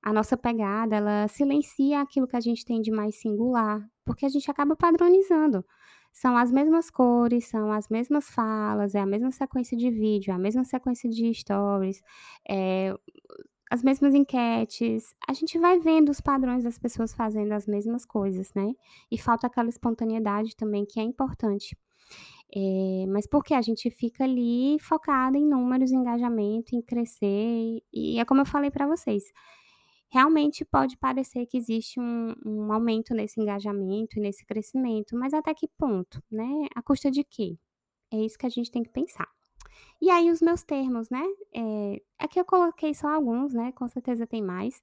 a 0.08 0.14
nossa 0.14 0.38
pegada, 0.38 0.96
ela 0.96 1.28
silencia 1.28 2.00
aquilo 2.02 2.28
que 2.28 2.36
a 2.36 2.40
gente 2.40 2.64
tem 2.64 2.80
de 2.80 2.92
mais 2.92 3.16
singular, 3.20 3.82
porque 4.06 4.26
a 4.26 4.30
gente 4.30 4.50
acaba 4.52 4.76
padronizando. 4.76 5.66
São 6.14 6.38
as 6.38 6.52
mesmas 6.52 6.90
cores, 6.90 7.46
são 7.48 7.72
as 7.72 7.90
mesmas 7.90 8.30
falas, 8.30 8.96
é 8.96 9.00
a 9.02 9.06
mesma 9.06 9.32
sequência 9.32 9.78
de 9.78 9.92
vídeo, 9.92 10.32
é 10.32 10.36
a 10.36 10.40
mesma 10.40 10.64
sequência 10.64 11.10
de 11.10 11.34
stories, 11.34 12.02
eh, 12.50 12.94
as 13.72 13.84
mesmas 13.84 14.14
enquetes. 14.16 15.14
A 15.28 15.34
gente 15.34 15.60
vai 15.60 15.80
vendo 15.80 16.10
os 16.10 16.22
padrões 16.22 16.64
das 16.64 16.80
pessoas 16.80 17.14
fazendo 17.14 17.52
as 17.54 17.68
mesmas 17.68 18.06
coisas, 18.06 18.54
né, 18.56 18.74
e 19.12 19.18
falta 19.18 19.48
aquela 19.48 19.70
espontaneidade 19.70 20.56
também 20.56 20.86
que 20.86 21.00
é 21.00 21.04
importante. 21.04 21.78
Eh, 22.56 23.06
mas 23.10 23.28
porque 23.28 23.54
a 23.54 23.62
gente 23.62 23.90
fica 23.92 24.24
ali 24.24 24.78
focada 24.80 25.38
em 25.38 25.46
números, 25.48 25.92
engajamento, 25.92 26.76
em 26.76 26.82
crescer, 26.82 27.82
e 27.94 28.20
é 28.20 28.26
como 28.26 28.42
eu 28.42 28.46
falei 28.46 28.72
para 28.72 28.88
vocês, 28.88 29.24
realmente 30.16 30.64
pode 30.64 30.98
parecer 30.98 31.46
que 31.46 31.58
existe 31.58 32.00
um 32.00 32.34
um 32.46 32.72
aumento 32.72 33.14
nesse 33.14 33.40
engajamento 33.42 34.18
e 34.18 34.22
nesse 34.22 34.46
crescimento, 34.46 35.16
mas 35.18 35.34
até 35.34 35.54
que 35.54 35.68
ponto, 35.78 36.24
né, 36.32 36.68
à 36.76 36.82
custa 36.82 37.12
de 37.12 37.24
quê? 37.24 37.58
É 38.14 38.18
isso 38.18 38.38
que 38.38 38.46
a 38.46 38.50
gente 38.50 38.72
tem 38.72 38.84
que 38.84 38.92
pensar. 38.92 39.28
E 40.02 40.10
aí 40.10 40.32
os 40.32 40.42
meus 40.42 40.64
termos, 40.64 41.10
né, 41.10 41.24
eh, 41.56 42.02
aqui 42.20 42.40
eu 42.40 42.46
coloquei 42.46 42.94
só 42.94 43.10
alguns, 43.10 43.54
né, 43.54 43.72
com 43.74 43.88
certeza 43.88 44.28
tem 44.28 44.42
mais, 44.44 44.82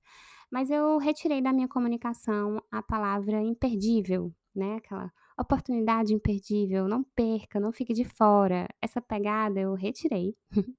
mas 0.50 0.70
eu 0.70 0.98
retirei 0.98 1.40
da 1.42 1.52
minha 1.52 1.68
comunicação 1.68 2.62
a 2.70 2.82
palavra 2.82 3.40
imperdível, 3.42 4.32
né, 4.54 4.76
aquela 4.76 5.10
oportunidade 5.38 6.14
imperdível, 6.14 6.88
não 6.88 7.02
perca, 7.04 7.58
não 7.60 7.72
fique 7.72 7.94
de 7.94 8.04
fora, 8.04 8.68
essa 8.82 9.00
pegada 9.00 9.60
eu 9.60 9.74
retirei, 9.74 10.34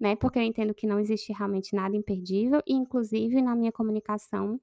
né, 0.00 0.16
porque 0.16 0.38
eu 0.38 0.42
entendo 0.42 0.74
que 0.74 0.86
não 0.86 0.98
existe 1.00 1.32
realmente 1.32 1.74
nada 1.76 1.96
imperdível 1.96 2.62
e 2.66 2.74
inclusive 2.74 3.40
na 3.42 3.54
minha 3.56 3.72
comunicação, 3.72 4.60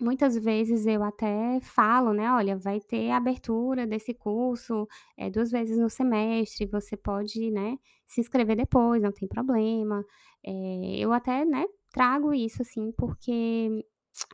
muitas 0.00 0.36
vezes 0.36 0.86
eu 0.86 1.02
até 1.02 1.60
falo, 1.62 2.12
né: 2.12 2.30
"Olha, 2.32 2.56
vai 2.56 2.80
ter 2.80 3.10
abertura 3.10 3.86
desse 3.86 4.14
curso, 4.14 4.88
eh, 5.16 5.30
2 5.30 5.50
vezes 5.50 5.78
no 5.78 5.90
semestre, 5.90 6.66
você 6.66 6.96
pode, 6.96 7.50
né, 7.50 7.76
se 8.06 8.20
inscrever 8.20 8.56
depois, 8.56 9.02
não 9.02 9.12
tem 9.12 9.28
problema". 9.28 10.04
Eh, 10.44 10.96
eu 10.98 11.12
até, 11.12 11.44
né, 11.44 11.64
trago 11.92 12.32
isso, 12.34 12.62
assim, 12.62 12.92
porque 12.96 13.84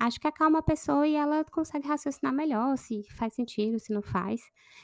acho 0.01 0.21
que 0.21 0.27
acalma 0.29 0.59
a 0.61 0.63
pessoa 0.63 1.07
e 1.07 1.15
ela 1.15 1.45
consegue 1.47 1.87
raciocinar 1.89 2.33
melhor 2.35 2.77
se 2.79 3.03
faz 3.17 3.35
sentido, 3.35 3.79
se 3.79 3.93
não 3.93 4.03
faz. 4.03 4.41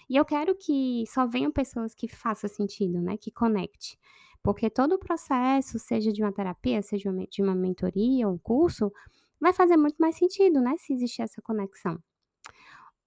E 0.08 0.16
eu 0.16 0.24
quero 0.24 0.54
que 0.56 1.04
só 1.08 1.26
venham 1.26 1.52
pessoas 1.52 1.94
que 1.94 2.08
faça 2.08 2.48
sentido, 2.48 3.00
né, 3.00 3.16
que 3.18 3.30
conecte. 3.30 3.98
Porque 4.42 4.70
todo 4.70 4.94
o 4.94 4.98
processo, 4.98 5.78
seja 5.78 6.12
de 6.12 6.22
uma 6.22 6.32
terapia, 6.32 6.82
seja 6.82 7.10
de 7.30 7.42
uma 7.42 7.54
mentoria 7.54 8.28
um 8.28 8.38
curso, 8.38 8.92
vai 9.40 9.52
fazer 9.52 9.76
muito 9.76 9.96
mais 9.98 10.16
sentido, 10.16 10.60
né, 10.60 10.74
se 10.78 10.92
existir 10.94 11.22
essa 11.22 11.42
conexão. 11.42 11.98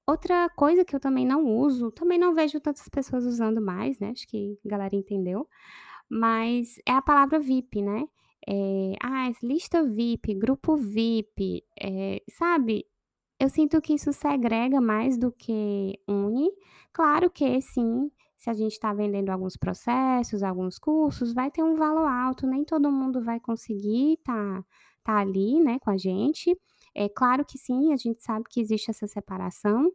Outra 0.08 0.48
coisa 0.50 0.86
que 0.86 0.96
eu 0.96 1.00
também 1.00 1.26
não 1.26 1.46
uso, 1.46 1.92
também 1.92 2.20
não 2.20 2.34
vejo 2.36 2.60
tantas 2.60 2.88
pessoas 2.90 3.26
usando 3.26 3.60
mais, 3.62 3.98
né, 4.00 4.12
acho 4.12 4.28
que 4.28 4.60
a 4.64 4.70
galera 4.70 4.96
entendeu, 4.96 5.48
mas 6.10 6.78
é 6.88 6.92
a 6.94 7.02
palavra 7.02 7.40
VIP, 7.40 7.82
né. 7.82 8.06
Eh, 8.48 8.94
"Ah, 9.04 9.32
lista 9.44 9.84
VIP, 9.84 10.36
grupo 10.36 10.78
VIP", 10.78 11.64
eh, 11.82 12.22
sabe, 12.32 12.86
eu 13.40 13.50
sinto 13.50 13.82
que 13.82 13.94
isso 13.96 14.14
segrega 14.14 14.82
mais 14.82 15.18
do 15.18 15.32
que 15.32 16.00
une. 16.08 16.52
Claro 16.94 17.30
que 17.32 17.62
sim, 17.62 18.12
se 18.46 18.50
a 18.52 18.54
gente 18.54 18.74
está 18.74 18.94
vendendo 18.94 19.30
alguns 19.32 19.58
processos, 19.58 20.44
alguns 20.44 20.80
cursos, 20.80 21.34
vai 21.34 21.52
ter 21.52 21.64
um 21.64 21.76
valor 21.76 22.08
alto, 22.08 22.48
nem 22.48 22.64
todo 22.66 22.92
mundo 22.92 23.24
vai 23.24 23.40
conseguir 23.40 24.14
estar 24.16 24.64
estar 25.00 25.18
ali, 25.20 25.60
né, 25.62 25.80
com 25.80 25.92
a 25.92 25.98
gente. 25.98 26.56
É 26.96 27.10
claro 27.10 27.46
que 27.46 27.58
sim, 27.60 27.94
a 27.94 27.98
gente 27.98 28.24
sabe 28.24 28.46
que 28.50 28.60
existe 28.62 28.90
essa 28.92 29.08
separação, 29.08 29.92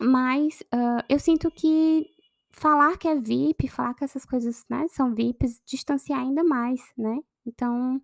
mas, 0.00 0.62
hã, 0.72 0.98
eu 1.08 1.18
sinto 1.18 1.50
que 1.50 2.06
falar 2.52 2.96
que 2.98 3.08
é 3.08 3.14
VIP, 3.16 3.68
falar 3.68 3.94
que 3.94 4.04
essas 4.04 4.24
coisas, 4.24 4.64
né, 4.68 4.86
são 4.88 5.14
VIPs, 5.14 5.60
distanciar 5.66 6.20
ainda 6.20 6.44
mais, 6.44 6.80
né. 6.96 7.18
Então, 7.46 8.00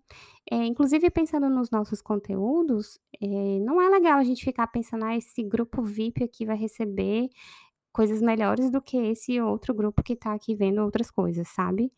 eh, 0.51 0.65
inclusive 0.65 1.09
pensando 1.09 1.49
nos 1.49 1.69
nossos 1.69 2.01
conteúdos, 2.01 2.97
eh, 3.21 3.59
não 3.59 3.81
é 3.81 3.89
legal 3.89 4.17
a 4.19 4.23
gente 4.23 4.43
ficar 4.45 4.67
pensando: 4.67 5.03
"Ah, 5.05 5.17
esse 5.17 5.43
grupo 5.43 5.83
VIP 5.83 6.23
aqui 6.23 6.45
vai 6.45 6.55
receber 6.57 7.29
coisas 7.93 8.21
melhores 8.21 8.71
do 8.71 8.81
que 8.81 8.97
esse 8.97 9.39
outro 9.41 9.73
grupo 9.75 10.03
que 10.03 10.13
está 10.15 10.33
aqui 10.33 10.55
vendo 10.55 10.81
outras 10.83 11.11
coisas", 11.11 11.47
sabe. 11.49 11.91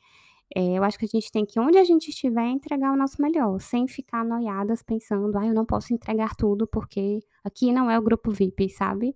Eh, 0.56 0.76
eu 0.78 0.84
acho 0.86 1.00
que 1.00 1.06
a 1.06 1.10
gente 1.10 1.32
tem 1.32 1.46
que, 1.46 1.60
onde 1.60 1.78
a 1.80 1.84
gente 1.86 2.10
estiver, 2.12 2.48
entregar 2.50 2.94
o 2.94 2.98
nosso 2.98 3.22
melhor, 3.22 3.60
sem 3.62 3.88
ficar 3.88 4.26
noiadas 4.26 4.84
pensando: 4.84 5.38
"Ai, 5.38 5.50
eu 5.50 5.56
não 5.56 5.66
posso 5.66 5.94
entregar 5.94 6.36
tudo, 6.36 6.68
porque 6.68 7.22
aqui 7.44 7.72
não 7.74 7.90
é 7.92 8.00
o 8.00 8.04
grupo 8.04 8.32
VIP", 8.32 8.70
sabe. 8.70 9.16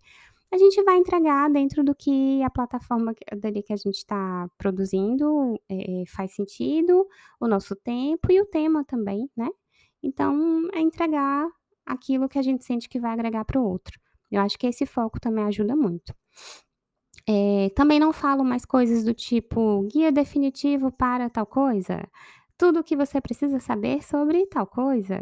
A 0.54 0.58
gente 0.60 0.82
vai 0.84 0.98
entregar 0.98 1.50
dentro 1.52 1.84
do 1.84 1.96
que 1.96 2.44
a 2.44 2.50
plataforma 2.52 3.14
dali 3.38 3.64
que 3.64 3.74
a 3.74 3.78
gente 3.78 3.98
está 3.98 4.50
produzindo, 4.58 5.56
eh 5.70 6.04
eh, 6.04 6.06
faz 6.08 6.34
sentido, 6.36 7.08
o 7.42 7.48
nosso 7.48 7.76
tempo 7.76 8.32
e 8.32 8.42
o 8.42 8.46
tema 8.48 8.84
também, 8.86 9.30
né. 9.38 9.50
Então, 10.04 10.68
é 10.74 10.82
entregar 10.82 11.48
aquilo 11.86 12.30
que 12.30 12.40
a 12.40 12.44
gente 12.44 12.66
sente 12.66 12.90
que 12.90 13.00
vai 13.02 13.14
agregar 13.14 13.46
para 13.46 13.60
o 13.62 13.66
outro. 13.68 14.00
Eu 14.32 14.42
acho 14.42 14.58
que 14.60 14.68
esse 14.68 14.86
foco 14.88 15.20
também 15.22 15.46
ajuda 15.46 15.76
muito. 15.76 16.14
Eh, 17.30 17.70
também 17.76 18.00
não 18.00 18.12
falo 18.14 18.44
mais 18.44 18.66
coisas 18.66 19.04
do 19.04 19.14
tipo: 19.14 19.84
"Guia 19.92 20.12
definitivo 20.12 20.92
para 20.92 21.30
tal 21.30 21.46
coisa", 21.46 22.08
"Tudo 22.58 22.80
o 22.82 22.84
que 22.84 22.96
você 22.98 23.22
precisa 23.22 23.60
saber 23.60 24.04
sobre 24.04 24.48
tal 24.48 24.68
coisa". 24.68 25.22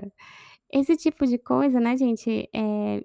Esse 0.71 0.95
tipo 0.97 1.25
de 1.27 1.37
coisa, 1.39 1.79
né, 1.81 1.97
gente, 1.97 2.49
é 2.53 3.03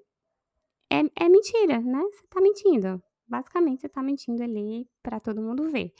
é 0.91 1.01
é 1.25 1.29
mentira, 1.29 1.79
né, 1.81 2.01
você 2.11 2.23
está 2.25 2.41
mentindo. 2.41 3.01
Basicamente 3.27 3.81
você 3.81 3.87
está 3.87 4.03
mentindo 4.03 4.43
ali 4.43 4.87
para 5.01 5.19
todo 5.19 5.41
mundo 5.41 5.69
ver. 5.71 5.91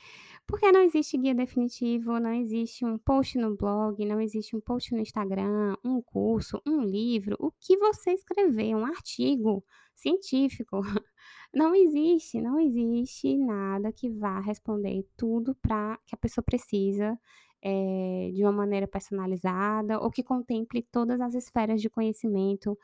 Porque 0.47 0.71
não 0.71 0.81
existe 0.81 1.17
guia 1.17 1.35
definitivo, 1.35 2.19
não 2.19 2.33
existe 2.33 2.85
um 2.85 2.97
post 2.97 3.37
no 3.39 3.55
blog, 3.57 4.05
não 4.05 4.21
existe 4.21 4.55
um 4.55 4.61
post 4.61 4.93
no 4.93 5.01
Instagram, 5.01 5.75
um 5.85 6.01
curso, 6.01 6.61
um 6.67 6.81
livro, 6.83 7.35
o 7.39 7.51
que 7.59 7.77
você 7.77 8.13
escrever, 8.13 8.75
um 8.75 8.85
artigo 8.85 9.63
científico, 9.95 10.81
não 11.53 11.75
existe, 11.75 12.41
não 12.41 12.59
existe 12.59 13.37
nada 13.37 13.91
que 13.91 14.09
vá 14.09 14.39
responder 14.39 15.05
tudo 15.17 15.55
pra 15.55 15.97
que 16.05 16.15
a 16.15 16.17
pessoa 16.17 16.43
precisa, 16.43 17.17
eh, 17.61 18.31
de 18.33 18.43
uma 18.43 18.51
maneira 18.51 18.87
personalizada 18.87 19.99
ou 19.99 20.09
que 20.11 20.23
contemple 20.23 20.81
todas 20.91 21.21
as 21.21 21.33
esferas 21.35 21.81
de 21.81 21.89
conhecimento. 21.89 22.77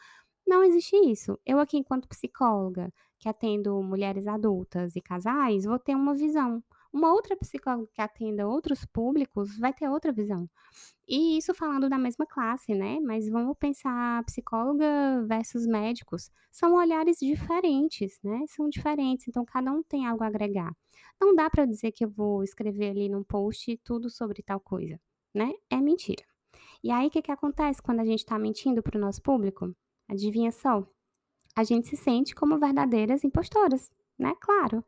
Não 0.48 0.64
existe 0.64 0.96
isso. 0.98 1.40
Eu 1.46 1.60
aqui 1.60 1.78
enquanto 1.78 2.08
psicóloga, 2.10 2.94
que 3.20 3.30
atendo 3.30 3.82
mulheres 3.84 4.28
adultas 4.28 4.96
e 4.96 5.02
casais, 5.02 5.66
vou 5.66 5.80
ter 5.80 5.96
uma 5.96 6.16
visão. 6.16 6.64
Uma 6.92 7.14
outra 7.14 7.36
psicóloga 7.38 7.88
que 7.94 8.02
atenda 8.02 8.48
outros 8.48 8.84
públicos 8.86 9.58
vai 9.58 9.72
ter 9.74 9.88
outra 9.88 10.12
visão. 10.12 10.50
E 11.08 11.38
isso 11.38 11.54
falando 11.54 11.90
da 11.90 11.98
mesma 11.98 12.26
classe, 12.26 12.74
né, 12.76 13.00
mas 13.02 13.30
vamos 13.30 13.58
pensar 13.58 14.24
psicóloga 14.26 14.86
versus 15.28 15.66
médicos, 15.68 16.32
são 16.52 16.76
olhares 16.76 17.18
diferentes, 17.20 18.20
né, 18.24 18.46
são 18.48 18.70
diferentes, 18.70 19.28
então 19.28 19.46
cada 19.46 19.72
um 19.72 19.84
tem 19.84 20.08
algo 20.08 20.24
a 20.24 20.28
agregar. 20.28 20.72
Não 21.20 21.36
dá 21.36 21.50
para 21.50 21.66
dizer 21.66 21.92
que 21.92 22.06
eu 22.06 22.10
vou 22.10 22.44
escrever 22.44 22.92
ali 22.92 23.10
num 23.10 23.24
post 23.24 23.78
tudo 23.84 24.10
sobre 24.10 24.44
tal 24.44 24.60
coisa, 24.60 25.00
né, 25.36 25.52
é 25.70 25.78
mentira. 25.78 26.24
E 26.84 26.92
aí 26.92 27.10
que 27.10 27.22
que 27.22 27.32
acontece 27.32 27.82
quando 27.82 28.02
a 28.02 28.06
gente 28.06 28.20
está 28.20 28.40
mentindo 28.40 28.84
para 28.84 28.98
o 28.98 29.02
nosso 29.02 29.22
público? 29.22 29.76
Adivinha 30.08 30.52
só? 30.52 30.88
A 31.56 31.64
gente 31.64 31.88
se 31.88 31.98
sente 31.98 32.36
como 32.36 32.60
verdadeiras 32.60 33.24
impostoras, 33.24 33.92
né, 34.18 34.34
claro. 34.42 34.84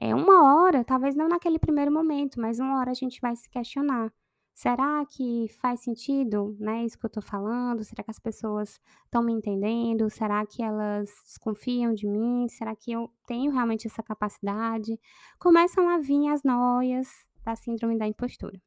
É 0.00 0.14
uma 0.14 0.56
hora, 0.64 0.84
talvez 0.84 1.14
não 1.14 1.28
naquele 1.28 1.58
primeiro 1.58 1.92
momento, 1.92 2.40
mas 2.40 2.58
uma 2.58 2.78
hora 2.80 2.90
a 2.90 2.94
gente 2.94 3.20
vai 3.20 3.34
se 3.36 3.48
questionar: 3.48 4.12
"Será 4.54 5.04
que 5.06 5.46
faz 5.60 5.80
sentido, 5.80 6.56
né, 6.60 6.84
isso 6.84 6.98
que 6.98 7.06
eu 7.06 7.08
estou 7.08 7.22
falando? 7.22 7.84
Será 7.84 8.02
que 8.02 8.10
as 8.10 8.18
pessoas 8.18 8.80
estão 9.04 9.22
me 9.22 9.32
entendendo? 9.32 10.10
Será 10.10 10.44
que 10.46 10.62
elas 10.62 11.08
desconfiam 11.24 11.94
de 11.94 12.06
mim? 12.08 12.46
Será 12.48 12.74
que 12.76 12.92
eu 12.92 13.10
tenho 13.26 13.52
realmente 13.52 13.86
essa 13.86 14.02
capacidade?". 14.02 14.98
Começam 15.38 15.88
a 15.88 15.98
vir 15.98 16.28
as 16.28 16.42
noias 16.42 17.08
da 17.44 17.54
síndrome 17.56 17.96
da 17.98 18.06
impostura, 18.08 18.60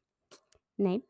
né. 0.78 1.00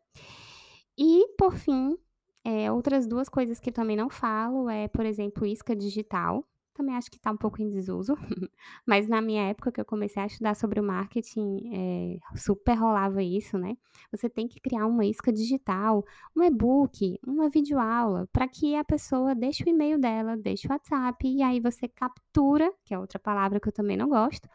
E 0.97 1.29
por 1.39 1.55
fim, 1.55 1.97
Eh, 2.45 2.71
outras 2.73 3.07
2 3.07 3.29
coisas 3.29 3.61
que 3.61 3.71
também 3.71 3.97
não 3.97 4.09
falo 4.09 4.71
é, 4.71 4.89
por 4.89 5.05
exemplo, 5.05 5.45
isca 5.45 5.77
digital, 5.77 6.47
também 6.79 6.95
acho 6.95 7.11
que 7.11 7.19
tá 7.19 7.33
um 7.33 7.37
pouco 7.37 7.61
em 7.61 7.69
desuso, 7.69 8.15
mas 8.87 9.09
na 9.09 9.21
minha 9.21 9.43
época 9.49 9.73
que 9.73 9.81
eu 9.81 9.85
comecei 9.85 10.23
a 10.23 10.27
estudar 10.27 10.55
sobre 10.55 10.79
o 10.79 10.83
marketing, 10.83 11.61
eh, 11.75 12.19
super 12.37 12.75
rolava 12.75 13.21
isso, 13.21 13.59
né. 13.59 13.77
Você 14.13 14.31
tem 14.31 14.47
que 14.47 14.61
criar 14.61 14.87
uma 14.87 15.05
isca 15.05 15.33
digital, 15.33 16.05
um 16.37 16.43
e-book, 16.45 17.19
uma 17.27 17.51
videoaula, 17.51 18.29
para 18.33 18.47
que 18.47 18.77
a 18.77 18.85
pessoa 18.85 19.35
deixe 19.35 19.65
o 19.65 19.69
e-mail 19.69 19.99
dela, 19.99 20.37
deixe 20.37 20.69
o 20.69 20.71
WhatsApp, 20.71 21.27
e 21.27 21.43
aí 21.43 21.59
você 21.59 21.89
captura, 21.89 22.73
que 22.85 22.95
é 22.95 22.99
outra 22.99 23.19
palavra 23.19 23.59
que 23.59 23.69
eu 23.69 23.73
também 23.73 23.97
não 23.97 24.09
gosto, 24.09 24.49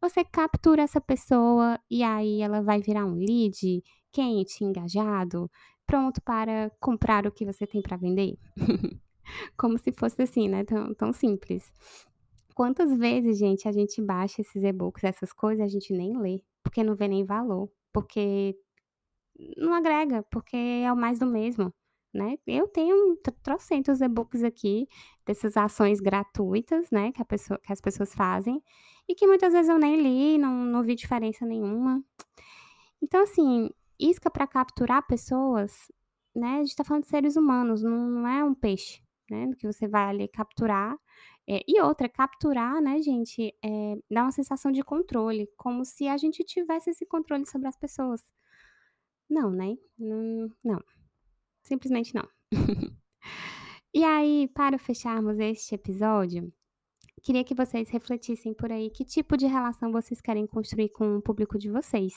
você 0.00 0.24
captura 0.24 0.82
essa 0.82 1.00
pessoa, 1.00 1.80
e 1.90 2.04
aí 2.04 2.42
ela 2.42 2.62
vai 2.62 2.80
virar 2.80 3.04
um 3.04 3.14
lead 3.14 3.82
quente, 4.12 4.62
engajado, 4.62 5.50
pronto 5.84 6.22
para 6.22 6.70
comprar 6.78 7.26
o 7.26 7.32
que 7.32 7.44
você 7.44 7.66
tem 7.66 7.82
para 7.82 7.96
vender. 7.96 8.38
Como 9.56 9.78
se 9.78 9.92
fosse 9.92 10.22
assim, 10.22 10.48
né, 10.48 10.64
tão 10.64 10.94
tão 10.94 11.12
simples. 11.12 11.72
Quantas 12.54 12.96
vezes, 12.96 13.38
gente, 13.38 13.68
a 13.68 13.72
gente 13.72 14.00
baixa 14.02 14.40
esses 14.42 14.64
e-books, 14.64 15.04
essas 15.04 15.32
coisas, 15.32 15.64
a 15.64 15.68
gente 15.68 15.92
nem 15.94 16.16
lê, 16.18 16.42
porque 16.62 16.82
não 16.84 16.94
vê 16.96 17.08
nem 17.08 17.24
valor, 17.24 17.70
porque 17.92 18.56
não 19.58 19.74
agrega, 19.74 20.24
porque 20.30 20.56
é 20.56 20.92
o 20.92 20.96
mais 20.96 21.18
do 21.18 21.26
mesmo, 21.26 21.72
né. 22.14 22.36
Eu 22.46 22.68
tenho 22.68 23.16
tro 23.18 23.34
trocentos 23.42 24.00
e-books 24.00 24.42
aqui, 24.44 24.88
dessas 25.26 25.56
ações 25.56 26.00
gratuitas, 26.00 26.90
né, 26.90 27.12
que 27.12 27.24
pessoa 27.26 27.58
que 27.60 27.72
as 27.72 27.80
pessoas 27.80 28.14
fazem, 28.14 28.62
e 29.08 29.14
que 29.14 29.26
muitas 29.26 29.52
vezes 29.52 29.68
eu 29.70 29.78
nem 29.78 30.00
li, 30.02 30.38
não 30.38 30.52
não 30.66 30.82
vi 30.84 30.94
diferença 30.96 31.46
nenhuma. 31.46 32.02
Então, 33.02 33.22
assim, 33.24 33.70
isca 34.00 34.30
para 34.30 34.46
capturar 34.46 35.06
pessoas, 35.06 35.72
né, 36.34 36.56
a 36.60 36.64
gente 36.64 36.76
tá 36.76 36.84
falando 36.84 37.04
de 37.04 37.10
seres 37.10 37.36
humanos, 37.36 37.82
não 37.82 38.08
não 38.08 38.28
é 38.28 38.44
um 38.44 38.54
peixe, 38.54 39.02
né, 39.30 39.50
que 39.58 39.66
você 39.66 39.88
vai 39.88 40.04
ali 40.04 40.28
capturar. 40.28 40.96
Eh, 41.48 41.62
e 41.68 41.80
outra, 41.80 42.08
capturar, 42.08 42.80
né, 42.82 43.00
gente, 43.00 43.54
eh, 43.64 43.96
dá 44.10 44.22
uma 44.22 44.32
sensação 44.32 44.72
de 44.72 44.82
controle, 44.82 45.48
como 45.56 45.84
se 45.84 46.08
a 46.08 46.16
gente 46.16 46.44
tivesse 46.44 46.90
esse 46.90 47.06
controle 47.06 47.46
sobre 47.46 47.68
as 47.68 47.76
pessoas. 47.76 48.22
Não, 49.28 49.50
né, 49.50 49.76
não 49.98 50.50
não, 50.64 50.80
simplesmente 51.62 52.14
não. 52.14 52.28
E 53.98 54.04
aí, 54.04 54.46
para 54.48 54.76
fecharmos 54.76 55.38
este 55.38 55.74
episódio, 55.74 56.52
queria 57.22 57.42
que 57.42 57.54
vocês 57.54 57.88
refletissem 57.88 58.52
por 58.52 58.70
aí 58.70 58.90
que 58.90 59.06
tipo 59.06 59.38
de 59.38 59.46
relação 59.46 59.90
vocês 59.90 60.20
querem 60.20 60.46
construir 60.46 60.90
com 60.90 61.16
o 61.16 61.22
público 61.22 61.56
de 61.58 61.70
vocês. 61.70 62.12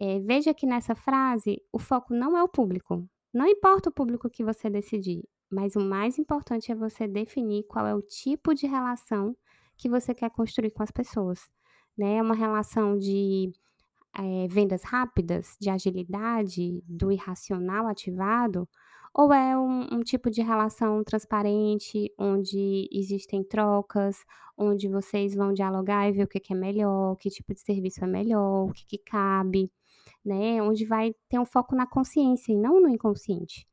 Eh, 0.00 0.18
veja 0.18 0.52
que 0.52 0.66
nessa 0.66 0.96
frase, 0.96 1.62
o 1.72 1.78
foco 1.78 2.12
não 2.12 2.36
é 2.36 2.42
o 2.42 2.48
público, 2.48 3.08
não 3.32 3.46
importa 3.46 3.88
o 3.88 3.92
público 3.92 4.28
que 4.28 4.42
você 4.42 4.68
decidir, 4.68 5.22
mas 5.50 5.76
o 5.76 5.80
mais 5.80 6.18
importante 6.18 6.72
é 6.72 6.74
você 6.74 7.06
definir 7.08 7.64
qual 7.64 7.86
é 7.86 7.94
o 7.94 8.02
tipo 8.02 8.54
de 8.54 8.66
relação 8.66 9.36
que 9.76 9.88
você 9.88 10.14
quer 10.14 10.30
construir 10.30 10.70
com 10.72 10.82
as 10.82 10.90
pessoas, 10.90 11.48
né. 11.96 12.16
É 12.18 12.22
uma 12.22 12.34
relação 12.34 12.96
de, 12.98 13.52
eh, 14.18 14.46
vendas 14.48 14.82
rápidas, 14.84 15.56
de 15.60 15.70
agilidade, 15.70 16.82
do 16.88 17.12
irracional 17.12 17.86
ativado, 17.88 18.68
ou 19.14 19.32
é 19.32 19.56
um 19.58 19.86
um 19.96 20.00
tipo 20.02 20.30
de 20.30 20.42
relação 20.42 21.02
transparente, 21.04 22.12
onde 22.18 22.88
existem 22.92 23.42
trocas, 23.44 24.24
onde 24.58 24.88
vocês 24.88 25.34
vão 25.34 25.52
dialogar 25.54 26.08
e 26.08 26.12
ver 26.12 26.24
o 26.24 26.28
que 26.28 26.40
que 26.40 26.52
é 26.54 26.56
melhor, 26.56 27.16
que 27.16 27.30
tipo 27.30 27.54
de 27.54 27.60
serviço 27.60 28.04
é 28.04 28.08
melhor, 28.08 28.66
o 28.70 28.72
que 28.72 28.86
que 28.86 28.98
cabe, 28.98 29.70
né, 30.24 30.62
onde 30.62 30.84
vai 30.86 31.14
ter 31.28 31.38
um 31.40 31.46
foco 31.46 31.74
na 31.76 31.86
consciência 31.86 32.52
e 32.52 32.56
não 32.56 32.80
no 32.82 32.88
inconsciente, 32.90 33.66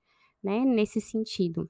né, 0.43 0.59
nesse 0.65 1.00
sentido. 1.01 1.69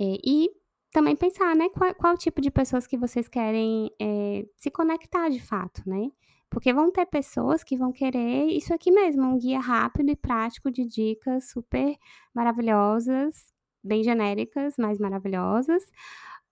Eh, 0.00 0.18
e 0.24 0.50
também 0.92 1.16
pensar, 1.16 1.54
né, 1.56 1.68
qual 1.70 1.94
qual 1.94 2.16
tipo 2.16 2.40
de 2.40 2.50
pessoas 2.50 2.86
que 2.86 2.96
vocês 2.96 3.28
querem, 3.28 3.90
eh, 4.00 4.46
se 4.56 4.70
conectar 4.70 5.28
de 5.28 5.40
fato, 5.40 5.82
né. 5.86 6.10
Porque 6.50 6.72
vão 6.72 6.90
ter 6.90 7.04
pessoas 7.06 7.62
que 7.62 7.76
vão 7.76 7.92
querer 7.92 8.46
isso 8.46 8.72
aqui 8.74 8.90
mesmo, 8.90 9.22
um 9.26 9.38
guia 9.38 9.60
rápido 9.60 10.10
e 10.10 10.16
prático 10.16 10.70
de 10.70 10.86
dicas 10.86 11.50
super 11.50 11.94
maravilhosas, 12.34 13.52
bem 13.84 14.02
genéricas, 14.02 14.74
mas 14.78 14.98
maravilhosas, 14.98 15.82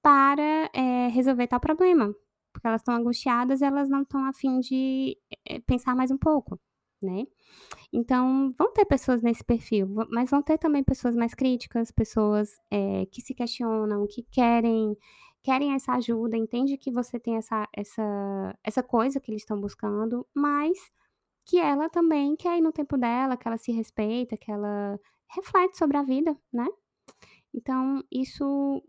para, 0.02 0.70
eh, 0.74 1.09
resolver 1.09 1.46
tal 1.48 1.61
problema, 1.61 2.14
porque 2.52 2.66
elas 2.68 2.81
estão 2.83 2.94
angustiadas 2.94 3.62
elas 3.62 3.88
não 3.88 4.02
estão 4.02 4.24
a 4.26 4.33
fim 4.35 4.61
de, 4.61 5.16
eh, 5.48 5.61
pensar 5.66 5.94
mais 5.96 6.11
um 6.11 6.18
pouco, 6.18 6.59
né. 7.07 7.27
Então, 7.92 8.51
vão 8.59 8.73
ter 8.73 8.85
pessoas 8.87 9.23
nesse 9.23 9.45
perfil, 9.45 9.88
mas 10.11 10.31
vão 10.31 10.42
ter 10.42 10.59
também 10.59 10.85
pessoas 10.85 11.16
mais 11.16 11.35
críticas, 11.35 11.90
pessoas, 11.92 12.51
eh, 12.71 13.07
que 13.12 13.23
se 13.23 13.35
questionam, 13.35 14.07
que 14.09 14.23
querem 14.31 14.97
querem 15.42 15.75
essa 15.75 15.92
ajuda, 15.95 16.37
entende 16.37 16.77
que 16.79 16.90
você 16.92 17.21
tem 17.21 17.37
essa 17.37 17.69
essa 17.75 18.59
essa 18.64 18.83
coisa 18.83 19.21
que 19.21 19.31
eles 19.31 19.42
estão 19.42 19.61
buscando, 19.61 20.27
mas 20.35 20.79
que 21.47 21.59
ela 21.61 21.88
também 21.90 22.37
quer 22.37 22.59
ir 22.59 22.62
no 22.62 22.73
tempo 22.73 22.99
dela, 22.99 23.37
que 23.37 23.49
ela 23.49 23.59
se 23.59 23.73
respeita, 23.73 24.37
que 24.38 24.51
ela 24.53 24.99
reflete 25.31 25.79
sobre 25.79 25.97
a 25.99 26.03
vida, 26.05 26.37
né. 26.53 26.66
Então 27.55 28.03
isso 28.12 28.83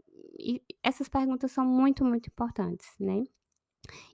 essas 0.84 1.10
perguntas 1.10 1.52
são 1.52 1.66
muito, 1.66 2.06
muito 2.06 2.28
importantes, 2.30 2.88
né. 3.00 3.24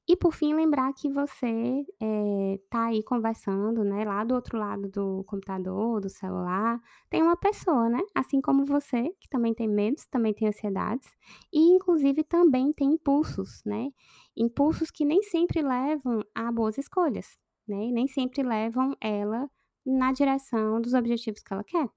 E 0.08 0.18
por 0.18 0.34
fim, 0.34 0.54
lembrar 0.54 0.92
que 0.94 1.10
você, 1.10 1.86
eh, 2.02 2.60
tá 2.70 2.88
aí 2.88 3.02
conversando, 3.04 3.84
né, 3.86 4.04
lá 4.04 4.24
do 4.26 4.36
outro 4.36 4.58
lado 4.58 4.90
do 4.90 5.24
computador, 5.24 6.02
do 6.02 6.10
celular, 6.10 6.80
tem 7.10 7.22
uma 7.24 7.38
pessoa, 7.38 7.88
né, 7.90 8.00
assim 8.14 8.42
como 8.42 8.66
você, 8.66 9.12
que 9.20 9.30
também 9.30 9.54
tem 9.54 9.68
medos, 9.68 10.06
também 10.08 10.34
tem 10.34 10.48
ansiedades, 10.50 11.08
e 11.54 11.60
inclusive 11.74 12.24
também 12.24 12.74
tem 12.74 12.92
impulsos, 12.94 13.62
né, 13.66 13.90
impulsos 14.36 14.92
que 14.92 15.06
nem 15.06 15.24
sempre 15.24 15.62
levam 15.62 16.22
a 16.36 16.52
boas 16.52 16.78
escolhas, 16.78 17.38
né, 17.68 17.86
e 17.86 17.92
nem 17.94 18.08
sempre 18.08 18.44
levam 18.44 18.96
ela 19.00 19.50
na 19.86 20.12
direção 20.12 20.82
dos 20.82 20.94
objetivos 20.94 21.42
que 21.42 21.54
ela 21.54 21.64
quer, 21.64 21.88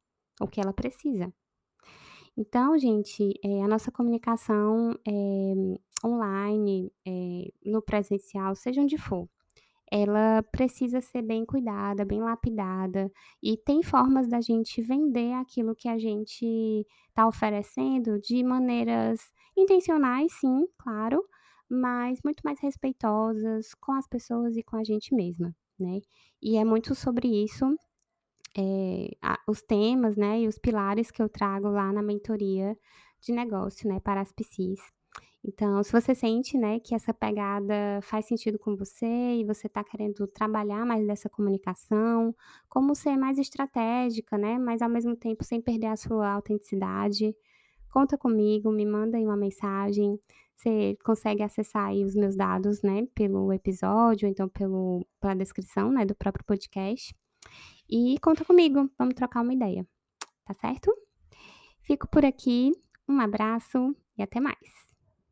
ou 0.40 0.46
que 0.48 0.60
ela 0.60 0.72
precisa. 0.72 1.32
Então, 2.36 2.76
gente, 2.78 3.32
eh, 3.44 3.62
a 3.62 3.68
nossa 3.68 3.90
comunicação, 3.90 4.90
eh, 5.06 5.78
online, 6.04 6.92
eh, 7.06 7.50
no 7.64 7.82
presencial, 7.82 8.54
seja 8.54 8.80
onde 8.82 8.98
for, 8.98 9.28
ela 9.90 10.42
precisa 10.52 11.00
ser 11.00 11.22
bem 11.22 11.44
cuidada, 11.46 12.04
bem 12.04 12.20
lapidada, 12.22 13.10
e 13.42 13.56
tem 13.56 13.82
formas 13.82 14.28
da 14.28 14.40
gente 14.40 14.82
vender 14.82 15.32
aquilo 15.34 15.76
que 15.76 15.88
a 15.88 15.98
gente 15.98 16.86
tá 17.14 17.26
oferecendo 17.28 18.20
de 18.20 18.42
maneiras 18.44 19.20
intencionais, 19.56 20.32
sim, 20.40 20.66
claro, 20.78 21.24
mas 21.70 22.20
muito 22.24 22.42
mais 22.44 22.60
respeitosas 22.60 23.74
com 23.76 23.92
as 23.92 24.06
pessoas 24.08 24.56
e 24.56 24.62
com 24.62 24.76
a 24.76 24.84
gente 24.84 25.14
mesma, 25.14 25.54
né. 25.80 26.00
E 26.42 26.56
é 26.56 26.64
muito 26.64 26.94
sobre 26.94 27.28
isso 27.44 27.64
eh, 28.58 29.10
a 29.22 29.38
os 29.48 29.62
temas, 29.62 30.16
né, 30.16 30.40
e 30.42 30.48
os 30.48 30.58
pilares 30.58 31.10
que 31.10 31.22
eu 31.22 31.28
trago 31.28 31.68
lá 31.70 31.92
na 31.92 32.02
mentoria 32.02 32.76
de 33.20 33.32
negócio, 33.32 33.88
né, 33.88 34.00
para 34.00 34.20
as 34.22 34.32
PCs. 34.32 34.95
Então, 35.48 35.80
se 35.84 35.92
você 35.92 36.12
sente, 36.12 36.58
né, 36.58 36.80
que 36.80 36.92
essa 36.92 37.14
pegada 37.14 38.00
faz 38.02 38.26
sentido 38.26 38.58
com 38.58 38.74
você 38.74 39.06
e 39.06 39.44
você 39.44 39.68
tá 39.68 39.84
querendo 39.84 40.26
trabalhar 40.26 40.84
mais 40.84 41.06
dessa 41.06 41.30
comunicação, 41.30 42.34
como 42.68 42.96
ser 42.96 43.16
mais 43.16 43.38
estratégica, 43.38 44.36
né, 44.36 44.58
mas 44.58 44.82
ao 44.82 44.88
mesmo 44.88 45.14
tempo 45.14 45.44
sem 45.44 45.60
perder 45.60 45.86
a 45.86 45.96
sua 45.96 46.32
autenticidade, 46.32 47.32
conta 47.92 48.18
comigo, 48.18 48.72
me 48.72 48.84
manda 48.84 49.16
aí 49.18 49.24
uma 49.24 49.36
mensagem. 49.36 50.18
Você 50.56 50.96
consegue 51.04 51.44
acessar 51.44 51.90
aí 51.90 52.04
os 52.04 52.16
meus 52.16 52.34
dados, 52.34 52.82
né, 52.82 53.06
pelo 53.14 53.52
episódio 53.52 54.28
então 54.28 54.48
pelo 54.48 55.06
pela 55.20 55.34
descrição, 55.34 55.92
né, 55.92 56.04
do 56.04 56.14
próprio 56.16 56.44
podcast. 56.44 57.14
E 57.88 58.18
conta 58.20 58.44
comigo, 58.44 58.90
vamos 58.98 59.14
trocar 59.14 59.42
uma 59.42 59.54
ideia, 59.54 59.86
tá 60.44 60.54
certo? 60.54 60.92
Fico 61.82 62.08
por 62.08 62.24
aqui, 62.24 62.72
um 63.08 63.20
abraço 63.20 63.94
e 64.18 64.22
até 64.22 64.40
mais. 64.40 64.85